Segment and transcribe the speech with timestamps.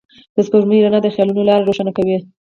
[0.35, 2.17] د سپوږمۍ رڼا د خيالونو لاره روښانه کوي.